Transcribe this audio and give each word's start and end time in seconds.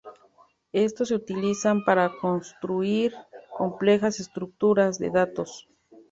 Estos 0.73 1.09
se 1.09 1.13
utilizan 1.13 1.83
para 1.85 2.11
construir 2.19 3.13
complejas 3.55 4.19
estructuras 4.19 4.97
de 4.97 5.11
datos. 5.11 5.69